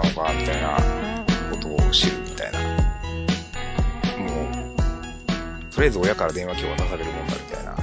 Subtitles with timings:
[0.00, 2.60] ったのか、みたいなことを知るみたいな。
[4.18, 4.34] も
[5.68, 7.74] う、とりあえず親から電話機を渡されるもんだみたいな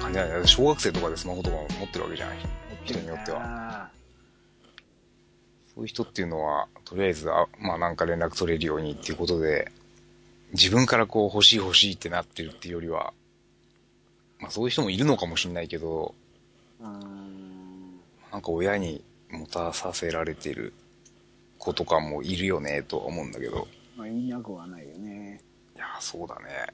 [0.00, 2.38] 感じなんだよ小学生とかでスマホとか持ってるわけじゃない
[2.84, 3.38] 人によっては。
[3.38, 3.90] は。
[5.74, 9.70] そういう人っていうのは、とりあえず、あまあなんか連絡取れるようにっていうことで、
[10.52, 13.14] 自分からこう欲しい欲しいってなってるっていうよりは、
[14.38, 16.14] まあそういう人もいるのかもしれないけど。
[18.32, 20.72] なんか親に持たさせられてる
[21.62, 23.68] 子とかもいるよね、とは思うんだけど。
[23.96, 25.40] まあ、いなくはないよね。
[25.76, 26.66] いや、そうだね。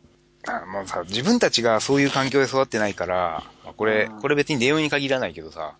[0.46, 5.74] あまあさ、自分たちがそういう環境で育ってないから、まあ、これうん、これ別に電話に限らないけどさ、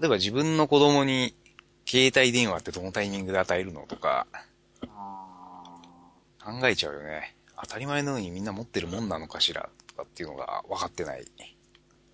[0.00, 1.34] 例えば自分の子供に
[1.86, 4.26] 携帯電話ってどのタイミングで与えるのとか
[4.86, 5.80] あ
[6.44, 7.34] 考えちゃうよね。
[7.60, 11.24] 当たり前のようにみんな持ってるもんなのかしらとかっていうのが分かってない。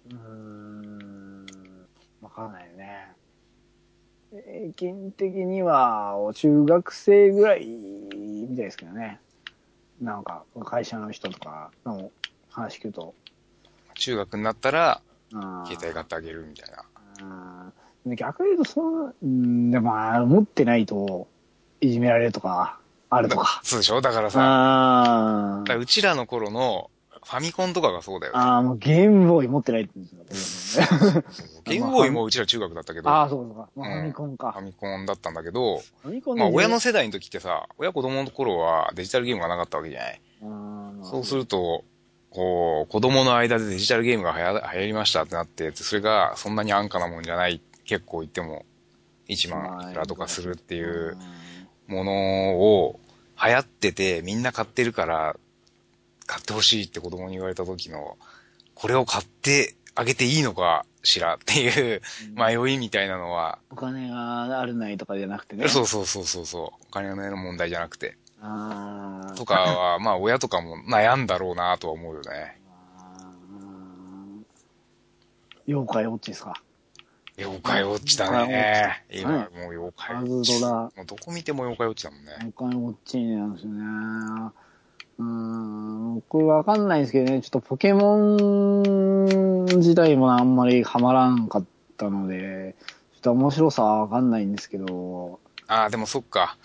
[0.09, 1.47] ーうーん。
[2.23, 3.13] わかんないよね。
[4.43, 9.21] 平均的には、中学生ぐらいみたいですけどね。
[10.01, 12.11] なんか、会社の人とかの
[12.51, 13.15] 話聞くと。
[13.95, 15.01] 中学になったら、
[15.33, 16.71] うん携帯買ってあげるみたい
[17.25, 17.73] な。
[18.17, 21.29] 逆に言うと、そんな、うん、でも、あ持ってないと、
[21.81, 22.79] いじめられるとか、
[23.11, 23.61] あるとか。
[23.65, 24.01] そうでしょ？
[24.01, 26.91] だからさ、らうちらの頃の
[27.25, 28.39] ファミコンとかがそうだよね。
[28.39, 30.85] ああ、もうゲームボーイ持ってないって言うんですよ
[31.65, 33.71] ゲームボーイもうちら中学だったけど、ああ、そうかそうか。
[33.77, 34.61] まあ、うんファミコンフかァ。
[34.61, 40.21] ミコンだったんだけど、ファミコンまあ親のせ世代の時ってさ、親子供の頃はデジタルゲームがなかったわけじゃない。
[41.03, 41.85] そうすると、
[42.31, 48.65] こう、子供の間でデジタルゲームが流行流行りましたってなって、それがそんなに安価なもんじゃない、結構言っても
[49.29, 51.17] 1万いくらとかするっていう
[51.87, 53.01] ものを
[53.43, 55.37] 流行っててみんな買ってるから
[56.27, 58.17] 買ってほしいって子供に言われた時の、
[58.75, 62.03] これを買ってあげていいのかしらっていう
[62.35, 65.69] 迷いみたいなのは、お金があるないとかじゃなくてね。
[65.69, 68.17] そうそうそうそうそう、お金の問題じゃなくて。
[68.41, 69.35] ああ。
[69.35, 72.61] とかは、まあ親とかも悩んだろうなとは思うよね。
[75.67, 76.61] 妖怪ウォッチですか？
[77.39, 79.05] 妖怪ウォッチだね。
[79.11, 80.63] 今はいもう妖怪ウアォッチ。
[80.63, 82.33] もうどこ見ても妖怪ウォッチだもんね。
[82.39, 84.53] 妖怪ウォッチなんですよね。
[85.19, 91.65] うーん、僕わかんないですけどね、ちょっとポケモン自体もあんまりハマらんかっ
[91.97, 92.77] たので、
[93.15, 96.59] ちょっと面白さはわかんないんですけど、ああ、でもそっか。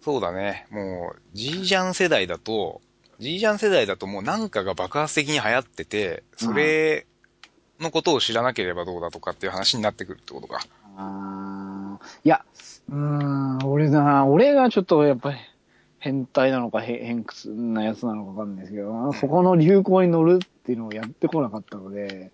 [0.00, 0.66] そうだね。
[0.70, 2.80] もう、ジージャン世代だと、
[3.18, 7.06] ジージャン世代だともうなんかが爆発的に流行ってて、それ
[7.78, 10.60] のことを知らなければどうだとかっていう話になってくるってことか。
[10.96, 12.44] あーいや、
[12.88, 15.36] うーん、俺な、俺がちょっとやっぱり
[16.00, 22.32] 変態なのかへ偏屈なやつなのかわかんないですけど、そこの流行に乗るっていうのをやってこなかったので、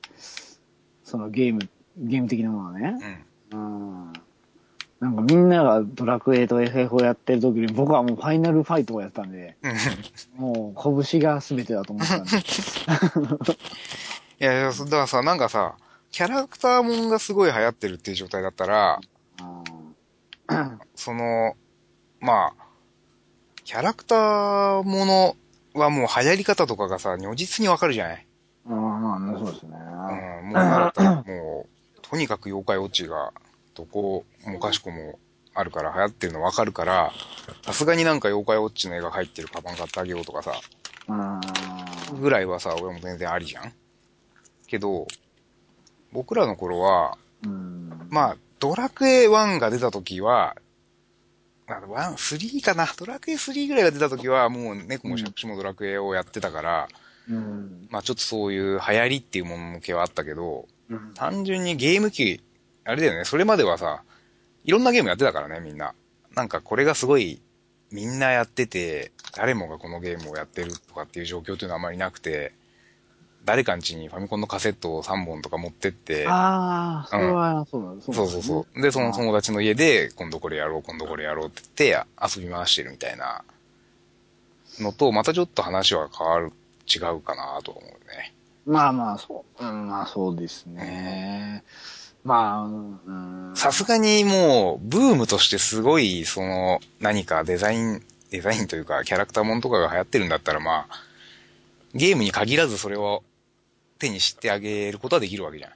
[1.04, 1.68] そのゲーム、
[1.98, 3.26] ゲーム的なものはね。
[3.52, 4.06] うん。
[4.06, 4.12] うん。
[5.00, 9.56] なんかみんながドラクエと FF をやってる時に僕はもうファイナルファイトをやってたんで、
[10.38, 10.42] うん。
[10.42, 12.30] もう拳が全てだと思ってたんで。
[14.38, 15.76] いやいや、だからさ、なんかさ、
[16.12, 19.00] キャラクターもんがすごい流行ってるっていう状態だったら、
[19.40, 19.76] うん
[20.94, 21.56] その、
[22.20, 22.65] まあ、
[23.66, 25.36] キャラクターもの
[25.74, 28.26] はもう流行り方とかがさ、如実にわかるじゃない？
[28.68, 29.70] ああ、まあ、そうですね。
[29.72, 33.32] うん、もうなたらもう、とにかく妖怪ウォッチが、
[33.74, 35.18] どこもかしこも
[35.52, 37.12] あるから流行ってるのわかるから、
[37.62, 40.52] さすがになんか妖怪ウォッチの絵が入ってるカバン買ってあげようとかさ、
[41.08, 42.20] うん。
[42.20, 43.72] ぐらいはさ、俺も全然ありじゃん？
[44.68, 45.08] けど、
[46.12, 48.06] 僕らの頃は、うん。
[48.10, 50.54] まあ、ドラクエ1が出た時は、
[51.66, 52.86] まあ、1、3かな。
[52.96, 56.88] ドラクエ3ぐらいが出た時は、もう猫も借子もドラクエをやってたから、
[57.28, 57.88] うん。
[57.90, 61.12] まあちょっとそういう流行りっていうもの向けはあったけど、うん。
[61.14, 62.40] 単純にゲーム機、
[62.84, 64.02] あれだよね、それまではさ、
[64.64, 65.94] いろんなゲームやってたからね、みんな。
[66.34, 67.40] なんかこれがすごい、
[67.90, 72.52] みんなやってて、誰もがこのゲームをやってるとかっていう状況っていうのはあまりなくて、
[73.46, 78.14] 誰かん家にファミコンのカセットを3本とか持ってって、ああ、それは、そうだ、そうだ。
[78.14, 78.82] そうそうそう。
[78.82, 83.44] で、その友達の家で、今度これやろう、今度これやろうって言って遊び回してるみたいな
[84.80, 86.52] のと、またちょっと話は変わる、
[86.92, 88.34] 違うかなと思うね。
[88.66, 91.62] まあまあ、そう、うん、まあそうですね。
[92.24, 93.52] まあ、うん。
[93.54, 101.06] さすがにもう、ブームとしてすごい、その、何かデザイン、デザインというか、キャラクターもんとかが流行ってるんだったら、まあ、
[101.94, 103.22] ゲームに限らずそれを
[103.98, 105.72] 手にしてあげることはできるわけじゃん。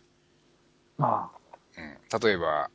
[0.98, 1.30] ま
[1.76, 2.20] うん。
[2.20, 2.70] 例えば、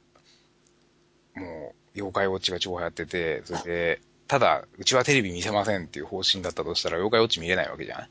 [1.35, 7.99] もう、妖怪ウォッチが超流行ってて、それで、ただ、うちはテレビ見せませんっていう方針だったとしたら、妖怪ウォッチ見れないわけじゃん。
[8.01, 8.09] あ、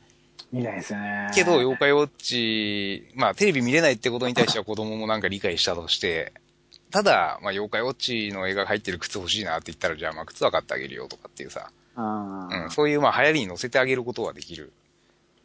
[0.51, 1.29] 見ないですね。
[1.33, 6.33] けど、妖怪ウォッチ、まあ、テレビ見れないってことに対しては子供もなんか理解したとして、
[6.91, 14.71] ただ、まあ、妖怪ウォッチの映画が入ってる靴欲しいなって言ったら、じゃあ、まあ、靴は買ってあげるよとかっていうさ、あうん、そういう、まあ、流行りに乗せてあげることはできる。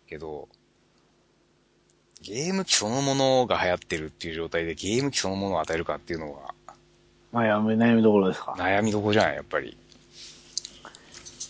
[0.09, 0.49] けど、
[2.23, 6.55] ゲーム機そのものが流行ってるっていう状態でゲーム機そのものを与えるかっていうのは
[7.33, 8.57] まあ、やめ、悩みどころですか？
[8.59, 9.77] 悩みどころじゃない、やっぱり。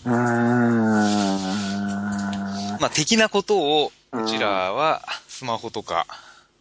[0.05, 0.15] うーん。
[2.79, 6.07] まあ、的なことを、うちらはスマホとか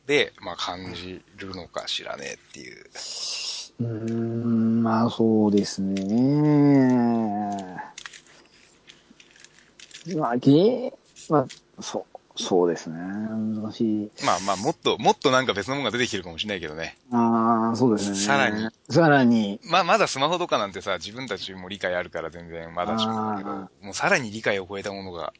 [0.07, 2.85] で、まあ、感じるのかしらねっていう。
[3.81, 7.75] うーん、まあそうですね。
[10.15, 10.93] まあ、ゲー、
[11.29, 11.47] まあ、
[11.81, 12.95] そう、そうですね。
[12.97, 14.11] 難しい。
[14.25, 16.97] まあまあ、もっと、もっとなんか別のものが出てきてるかもしれないけどね。
[17.11, 18.15] ああ、そうですね。
[18.15, 18.69] さらに。
[18.89, 19.59] さらに。
[19.65, 25.33] まあ、まだスマホとかなんてさ、自分たちも理解あるから全然まだしもだけど、あもうさらに理解を超えたものが。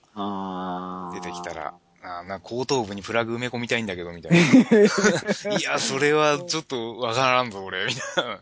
[1.14, 1.74] 出てきたら、
[2.04, 4.38] あーな後頭部にプラグ埋め込みたいんだけど、みたいな。
[5.58, 8.40] いや、それはちょっとわからんぞ、俺、みたいな。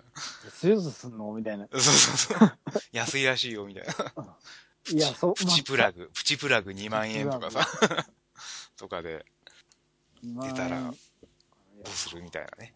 [0.62, 1.32] 手術すんの？
[1.34, 1.68] みたいな。
[1.72, 2.52] そうそうそう。
[2.92, 4.26] 安いらしいよ、みたいな。
[4.90, 7.68] いや、そう、プチプラグ、プチプラグ2万円とかさ、
[8.78, 9.26] とかで、
[10.24, 10.94] まあ出たらど
[11.84, 12.74] うするみたいなね。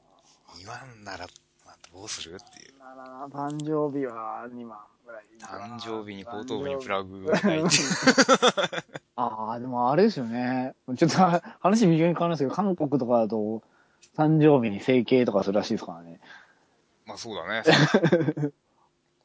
[0.58, 1.28] 2万なら、
[1.66, 2.74] まあ、どうするっていう。
[3.32, 5.24] 誕生日は2万ぐらい。
[5.40, 7.64] 誕生日に後頭部にプラグがないっていう。
[9.16, 10.76] ああ、でもあれですよね。
[10.98, 11.18] ちょっと
[11.60, 13.64] 話微妙に変わるんですけど、韓国とかだと、
[14.16, 16.20] 誕生日に整形とかするらしいですからね。
[17.06, 17.64] まあそうだね。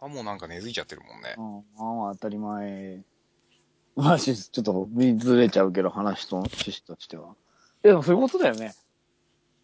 [0.01, 1.41] あ、もうなんか根付いちゃってるもんねう。
[1.41, 1.55] ん、
[1.99, 3.03] まあ当たり前。
[3.97, 4.89] まあ、しちょっと
[5.19, 7.35] ずれちゃうけど、話と、趣旨としては。
[7.83, 8.75] え、でもそういうことだよね。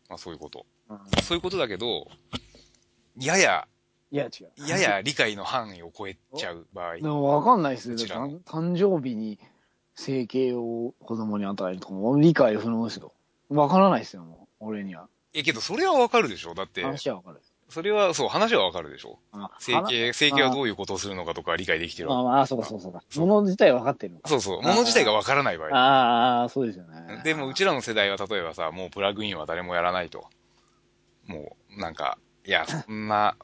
[0.09, 0.65] まあそういうこと。
[0.89, 2.07] うん、そういうことだけど、
[3.19, 3.69] やや、
[4.11, 4.69] いや、違う。
[4.69, 7.03] やや理解の範囲を超えちゃう 場合で。
[7.03, 7.97] もわかんないですよ。
[7.97, 9.39] こちらの誕生日に
[9.95, 13.13] 整形を子供に与えるとかも理解不能ですよ。
[13.51, 14.65] わからないですよ、もう。
[14.67, 15.09] 俺には。
[15.35, 17.41] え、けどそれはわかるでしょだって、話はわかる。
[17.73, 19.19] それは、そう、話はわかるでしょ？
[19.33, 23.03] あ整形、整形はどういうことをするのかとか理解できてるああ、わまあ、そうかそうかそうか。
[23.11, 24.29] そうもの自体は分かってるのか。
[24.29, 25.77] そうそう、もの自体がわからない場合。
[25.77, 27.23] ああ、そうですよね。
[27.25, 30.27] でも、うちらの世代は例えばさ、もうプラグインは誰もやらないと。
[31.27, 33.37] もう、なんか、いや、そんな、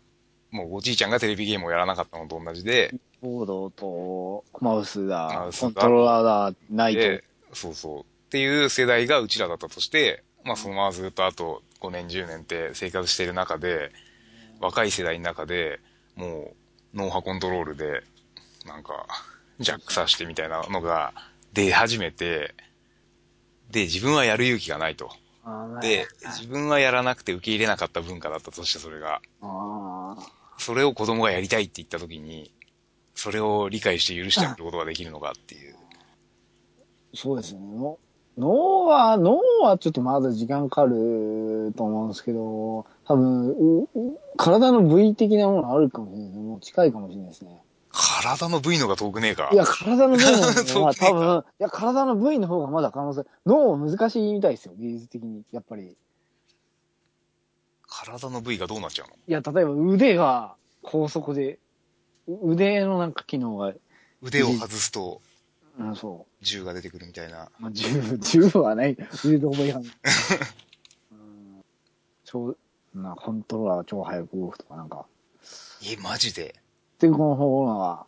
[0.51, 7.01] もうおじいちゃんがテレビゲームをやらなかったのと同じで、ボードと、マウスマだコントローラーだ、ないと。
[7.01, 8.01] で、そうそう。
[8.01, 13.91] っていう世代がうちらだったとして、まあそのままずっとあと5年10年って生活している中で、
[14.60, 15.81] 若い世代の中で、
[16.16, 16.55] も
[16.94, 18.02] う脳波コントロールで、
[18.66, 19.06] なんか、
[19.58, 21.12] ジャックさしてみたいなのが
[21.52, 22.55] 出始めて、
[23.70, 25.10] で、自分はやる勇気がないと。
[25.81, 29.20] で、自分はやらなくて受け入れなかった文化だったとしてそれが。
[29.43, 30.16] あ
[30.58, 32.52] それを子供がやりたいって言った時に、
[33.14, 35.75] それを理解して許してあげることができるのかっていう。
[35.75, 37.60] ーそうですね。
[38.38, 43.88] の脳は、脳はちょっとまだ時間かかると思うんですけど、多分、
[44.37, 46.38] 体の部位的なものあるかもしれないです。
[46.38, 47.62] もう近いかもしれないですね。
[47.90, 49.56] 体の部位のが遠くねえかい。
[49.56, 55.43] や、体の部位の方が 多分、いや、体の部位の方がまだ可能性、脳は難しいみたいですよ、技術的に。
[55.50, 55.96] やっぱり。
[57.88, 59.14] 体の部位がどうなっちゃうの？
[59.14, 61.58] いや、例えば腕が高速で、
[62.29, 63.72] う腕のなんか機能が、
[64.22, 65.22] 腕を外すと
[65.79, 67.44] うん、そ銃が出てくるみたいな。
[67.44, 67.49] う。
[67.58, 68.97] まあ、十分、十分はない。
[69.25, 69.79] 腕の覚えが。
[71.13, 71.65] うん。
[72.25, 72.56] 超、
[72.94, 75.06] な、コントローラーが超速く動くとかなんか。
[75.85, 76.55] え、マジで？
[76.97, 78.06] っていう方法が、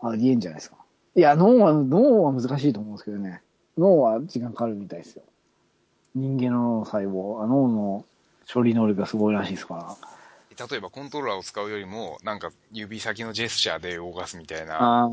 [0.00, 0.76] ありえんじゃないですか。
[1.14, 3.42] いや、脳は、脳は難しいと思うんですけどね。
[3.76, 5.22] 脳は時間かかるみたいですよ。
[6.14, 8.04] 人間の脳の細胞、あ脳の
[8.52, 10.17] 処理能力がすごいらしいですから。
[10.58, 15.08] 例えばコントローラーを使うよりも、なんか指先のジェスチャーで動かすみたいな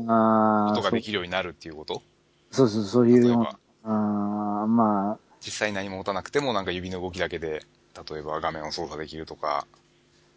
[0.68, 2.02] ことができるようになるっていうこと？
[2.50, 4.66] そうそう、そういうような。
[4.66, 7.62] まあ、実際何も持たなくてもなんか指の動きだけで、
[8.10, 9.66] 例えば画面を操作できるとか、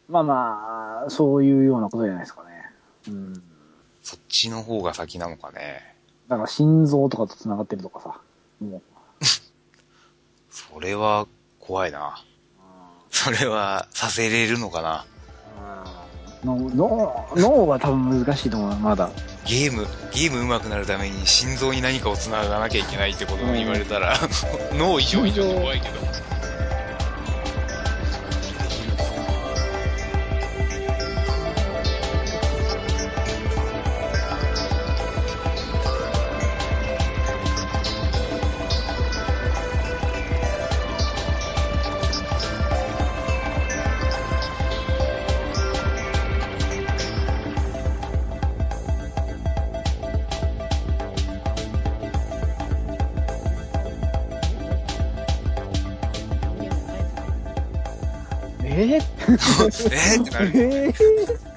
[0.08, 2.50] まあまあ、そういうようなことじゃないですかね。
[3.08, 3.44] うん。
[4.02, 5.96] そっちの方が先なのかね。
[6.28, 8.20] だから心臓とかと繋がってるとかさ。
[8.60, 8.82] もう。
[10.50, 11.28] それは
[11.60, 12.24] 怖いな。
[13.12, 15.06] それはさせれるのかな？
[16.44, 19.10] の脳、脳は多分難しいと思う、まだ。
[19.46, 24.18] ゲーム、ゲーム上手くなるために心臓に何かを繋がなきゃいけないってことを言われたら、
[24.74, 26.29] 脳以上以上に怖いけど。
[58.82, 59.02] えー、
[59.90, 60.52] えーってなる。
[60.56, 61.49] えー？